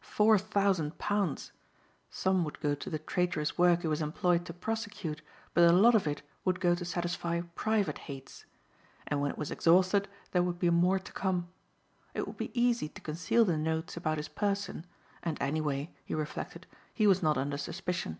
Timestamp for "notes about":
13.58-14.16